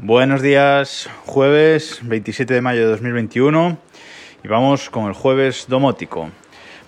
[0.00, 3.78] Buenos días, jueves 27 de mayo de 2021
[4.44, 6.30] y vamos con el jueves domótico.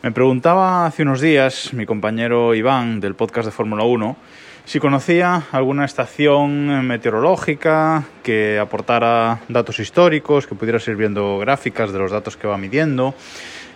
[0.01, 4.17] Me preguntaba hace unos días mi compañero Iván del podcast de Fórmula 1
[4.65, 11.99] si conocía alguna estación meteorológica que aportara datos históricos, que pudiera ir viendo gráficas de
[11.99, 13.17] los datos que va midiendo,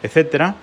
[0.04, 0.54] etcétera.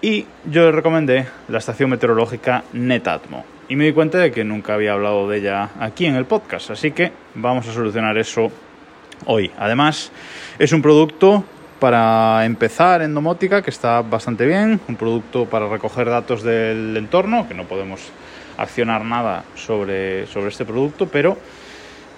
[0.00, 3.55] Y yo le recomendé la estación meteorológica Netatmo.
[3.68, 6.70] Y me di cuenta de que nunca había hablado de ella aquí en el podcast,
[6.70, 8.50] así que vamos a solucionar eso
[9.24, 9.50] hoy.
[9.58, 10.12] Además,
[10.58, 11.44] es un producto
[11.80, 17.48] para empezar en domótica que está bastante bien, un producto para recoger datos del entorno,
[17.48, 18.00] que no podemos
[18.56, 21.36] accionar nada sobre, sobre este producto, pero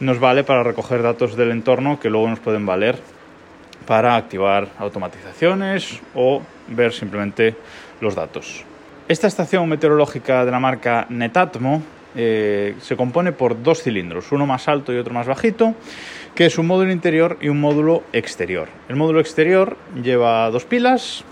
[0.01, 2.99] nos vale para recoger datos del entorno que luego nos pueden valer
[3.87, 7.57] para activar automatizaciones o ver simplemente
[8.01, 8.68] los datos.
[9.09, 11.83] Esta estación meteorológica de la marca Netatmo
[12.15, 15.75] eh, se compone por dos cilindros, uno más alto y otro más bajito,
[16.35, 18.69] que es un módulo interior y un módulo exterior.
[18.87, 21.25] El módulo exterior lleva dos pilas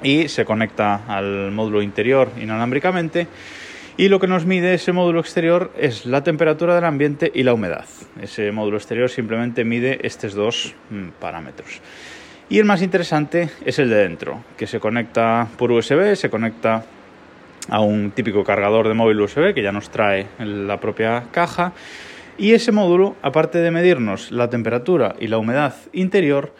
[0.00, 3.26] y se conecta al módulo interior inalámbricamente
[3.96, 7.52] y lo que nos mide ese módulo exterior es la temperatura del ambiente y la
[7.52, 7.84] humedad.
[8.20, 11.80] Ese módulo exterior simplemente mide estos dos mm, parámetros.
[12.52, 16.84] Y el más interesante es el de dentro, que se conecta por USB, se conecta
[17.70, 21.72] a un típico cargador de móvil USB que ya nos trae la propia caja.
[22.36, 26.54] Y ese módulo, aparte de medirnos la temperatura y la humedad interior,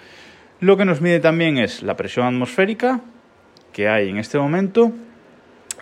[0.60, 3.02] lo que nos mide también es la presión atmosférica
[3.74, 4.92] que hay en este momento,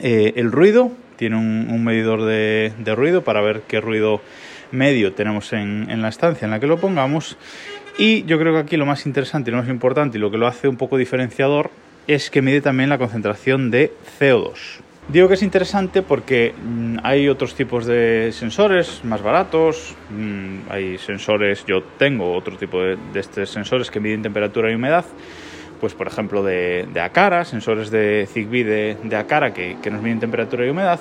[0.00, 4.20] eh, el ruido, tiene un, medidor de, ruido para ver qué ruido
[4.72, 7.36] medio tenemos en la estancia en la que lo pongamos
[7.98, 10.38] y yo creo que aquí lo más interesante y lo más importante y lo que
[10.38, 11.70] lo hace un poco diferenciador
[12.06, 14.80] es que mide también la concentración de CO2.
[15.08, 20.98] Digo que es interesante porque mm, hay otros tipos de sensores más baratos, mm, hay
[20.98, 25.04] sensores, yo tengo otro tipo de, estos sensores que miden temperatura y humedad,
[25.80, 30.00] pues por ejemplo de, de Acara, sensores de Zigbee de, de Acara que, que nos
[30.00, 31.00] miden temperatura y humedad,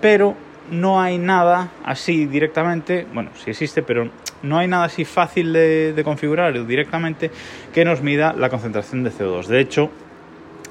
[0.00, 0.34] pero
[0.70, 4.10] no hay nada así directamente, bueno, sí existe, pero
[4.44, 7.30] no hay nada así fácil de, configurar directamente
[7.72, 9.46] que nos mida la concentración de CO2.
[9.46, 9.90] De hecho,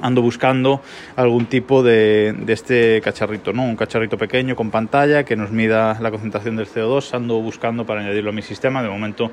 [0.01, 0.81] ando buscando
[1.15, 3.63] algún tipo de, este cacharrito, ¿no?
[3.63, 7.13] Un cacharrito pequeño con pantalla que nos mida la concentración del CO2.
[7.13, 8.83] Ando buscando para añadirlo a mi sistema.
[8.83, 9.31] De momento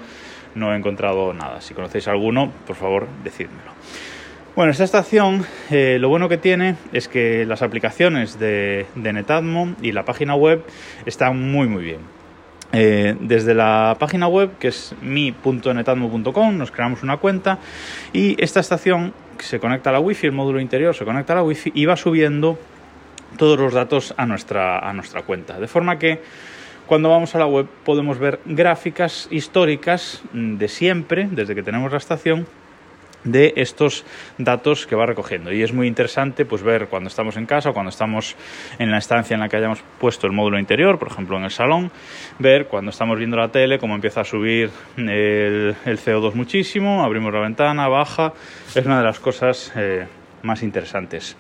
[0.55, 1.61] no he encontrado nada.
[1.61, 3.73] Si conocéis alguno, por favor, decídmelo.
[4.57, 9.75] Bueno, esta estación eh, lo bueno que tiene es que las aplicaciones de, de Netatmo
[9.81, 10.65] y la página web
[11.07, 12.20] están muy muy bien.
[12.73, 17.59] Eh, desde la página web que es mi.netatmo.com nos creamos una cuenta
[18.13, 21.43] y esta estación se conecta a la wifi, el módulo interior se conecta a la
[21.43, 22.59] wifi y va subiendo
[23.37, 25.59] todos los datos a nuestra, a nuestra cuenta.
[25.59, 26.21] De forma que
[26.87, 31.99] cuando vamos a la web podemos ver gráficas históricas de siempre, desde que tenemos la
[31.99, 32.47] estación,
[33.25, 34.05] de estos
[34.39, 35.53] datos que va recogiendo.
[35.53, 38.37] Y es muy interesante pues ver cuando estamos en casa o cuando estamos
[38.79, 41.51] en la estancia en la que hayamos puesto el módulo interior por ejemplo en el
[41.51, 41.91] salón
[42.39, 47.41] ver cuando estamos viendo la tele cómo empieza a subir el, CO2 muchísimo abrimos la
[47.41, 48.33] ventana baja.
[48.75, 50.07] Es una de las cosas eh,
[50.43, 51.37] más interesantes.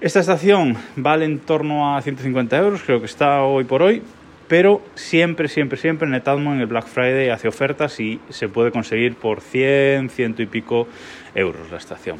[0.00, 4.02] Esta estación vale en torno a 150 euros creo que está hoy por hoy
[4.48, 9.14] pero siempre, siempre, siempre Netatmo en el Black Friday hace ofertas y se puede conseguir
[9.14, 10.86] por 100, ciento y pico
[11.34, 12.18] euros la estación.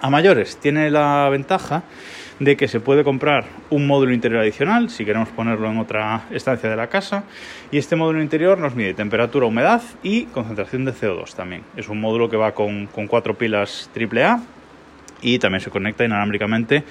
[0.00, 1.82] A mayores tiene la ventaja
[2.38, 6.70] de que se puede comprar un módulo interior adicional si queremos ponerlo en otra estancia
[6.70, 7.24] de la casa
[7.72, 11.62] y este módulo interior nos mide temperatura, humedad y concentración de CO2 también.
[11.76, 14.40] Es un módulo que va con, con cuatro pilas AAA
[15.20, 16.84] y también se conecta inalámbricamente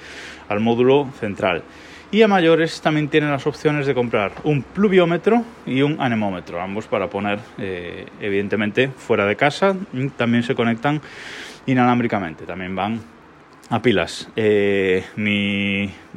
[0.48, 1.62] al módulo central.
[2.10, 6.86] Y a mayores también tienen las opciones de comprar un pluviómetro y un anemómetro, ambos
[6.86, 9.76] para poner eh, evidentemente fuera de casa.
[10.16, 11.02] También se conectan
[11.66, 13.00] inalámbricamente, también van
[13.68, 14.30] a pilas.
[14.36, 15.04] Eh,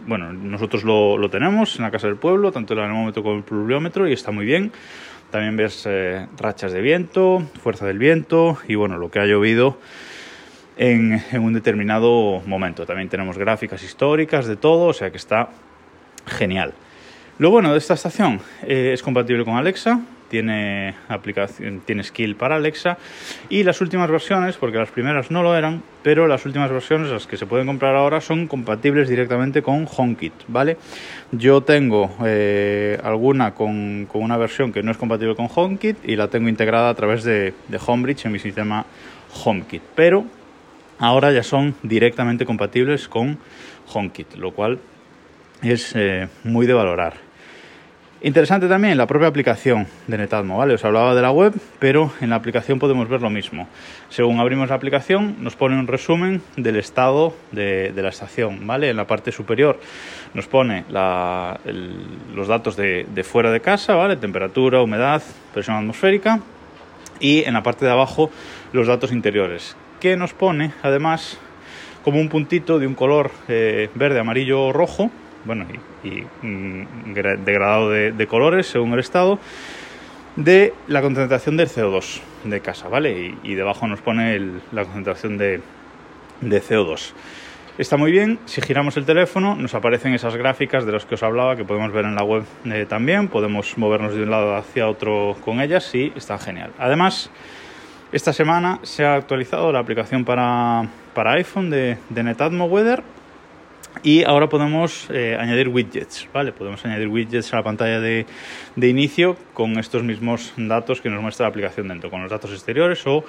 [0.07, 4.08] bueno, nosotros lo, tenemos en la casa del pueblo, tanto el anemómetro como el pluviómetro,
[4.08, 4.72] y está muy bien.
[5.29, 9.78] También ves eh, rachas de viento, fuerza del viento y bueno, lo que ha llovido
[10.78, 12.85] en, en un determinado momento.
[12.85, 15.49] También tenemos gráficas históricas de todo, o sea que está
[16.26, 16.73] genial.
[17.40, 20.00] Lo bueno de esta estación eh, es compatible con Alexa,
[20.32, 22.97] tiene aplicación, tiene skill para Alexa
[23.50, 27.28] y las últimas versiones, porque las primeras no lo eran, pero las últimas versiones, las
[27.28, 30.78] que se pueden comprar ahora, son compatibles directamente con HomeKit, ¿vale?
[31.34, 36.29] Yo tengo eh, alguna con, una versión que no es compatible con HomeKit y la
[36.29, 38.85] tengo integrada a través de, de Homebridge en mi sistema
[39.44, 40.23] HomeKit, pero
[40.97, 43.38] ahora ya son directamente compatibles con
[43.94, 44.79] HomeKit, lo cual
[45.69, 47.31] es eh, muy de valorar.
[48.23, 50.75] Interesante también la propia aplicación de Netatmo, ¿vale?
[50.75, 53.67] Os hablaba de la web, pero en la aplicación podemos ver lo mismo.
[54.09, 58.91] Según abrimos la aplicación, nos pone un resumen del estado de, la estación, ¿vale?
[58.91, 59.79] En la parte superior
[60.35, 64.17] nos pone los datos de, fuera de casa, ¿vale?
[64.17, 66.41] Temperatura, humedad, presión atmosférica.
[67.19, 68.29] Y en la parte de abajo
[68.72, 71.40] los datos interiores, que nos pone además
[72.03, 75.09] como un puntito de un color eh, verde, amarillo o rojo,
[75.46, 75.66] bueno,
[76.03, 77.14] y, mm,
[77.46, 79.40] degradado de, colores según el estado,
[80.35, 83.35] de la concentración del CO2 de casa, ¿vale?
[83.43, 84.40] Y, debajo nos pone
[84.72, 85.61] la concentración de,
[86.41, 87.14] CO2.
[87.78, 91.23] Está muy bien, si giramos el teléfono nos aparecen esas gráficas de las que os
[91.23, 94.87] hablaba que podemos ver en la web eh, también, podemos movernos de un lado hacia
[94.90, 96.72] otro con ellas y está genial.
[96.78, 97.32] Además,
[98.11, 103.03] esta semana se ha actualizado la aplicación para, iPhone de, de Netatmo Weather
[104.03, 106.52] y ahora podemos eh, añadir widgets, ¿vale?
[106.52, 108.26] Podemos añadir widgets a la pantalla de,
[108.78, 113.05] inicio con estos mismos datos que nos muestra la aplicación dentro, con los datos exteriores
[113.05, 113.23] o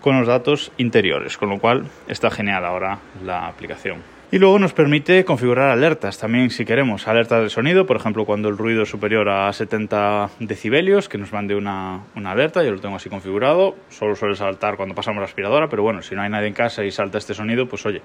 [0.00, 4.15] con los datos interiores, con lo cual está genial ahora la aplicación.
[4.32, 8.48] Y luego nos permite configurar alertas también si queremos, alertas de sonido, por ejemplo cuando
[8.48, 12.80] el ruido es superior a 70 decibelios, que nos mande una, una alerta, yo lo
[12.80, 16.28] tengo así configurado, solo suele saltar cuando pasamos la aspiradora, pero bueno, si no hay
[16.28, 18.02] nadie en casa y salta este sonido, pues oye,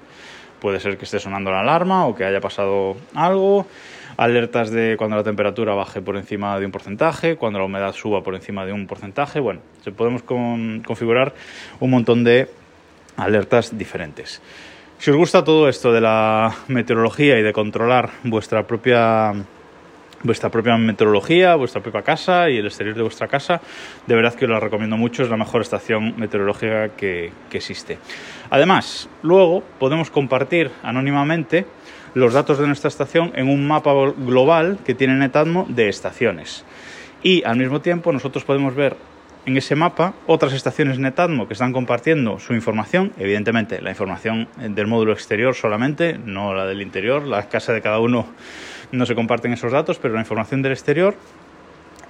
[0.59, 3.65] puede ser que esté sonando la alarma o que haya pasado algo,
[4.15, 8.21] alertas de cuando la temperatura baje por encima de un porcentaje, cuando la humedad suba
[8.21, 9.62] por encima de un porcentaje, bueno,
[9.97, 11.33] podemos configurar
[11.79, 12.47] un montón de
[13.18, 14.39] alertas diferentes.
[15.01, 19.33] Si os gusta todo esto de la meteorología y de controlar vuestra propia
[20.21, 23.62] vuestra propia meteorología, vuestra propia casa y el exterior de vuestra casa,
[24.06, 27.98] de verdad que os la recomiendo mucho, es la mejor estación meteorológica que, que existe.
[28.51, 31.65] Además, luego podemos compartir anónimamente
[32.13, 36.63] los datos de nuestra estación en un mapa global que tiene Netatmo de estaciones.
[37.24, 38.97] Y al mismo tiempo nosotros podemos ver
[39.46, 44.88] en ese mapa otras estaciones Netatmo que están compartiendo su información, evidentemente la información del
[44.88, 48.28] módulo exterior solamente, no la del interior, la casa de cada uno
[48.92, 51.16] no se comparten esos datos, pero la información del exterior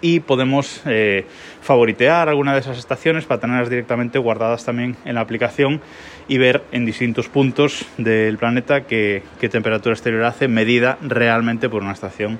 [0.01, 1.25] y podemos eh,
[1.67, 5.79] alguna de esas estaciones para tenerlas directamente guardadas también en la aplicación
[6.27, 11.93] y ver en distintos puntos del planeta qué, temperatura exterior hace medida realmente por una
[11.93, 12.39] estación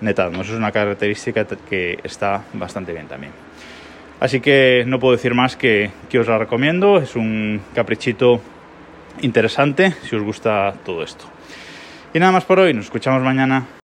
[0.00, 0.42] Netatmo.
[0.42, 3.49] Eso es una característica que está bastante bien también.
[4.20, 6.98] Así que no puedo decir más que, que os la recomiendo.
[6.98, 8.40] Es un caprichito
[9.22, 11.24] interesante si os gusta todo esto.
[12.12, 12.74] Y nada más por hoy.
[12.74, 13.79] Nos escuchamos mañana.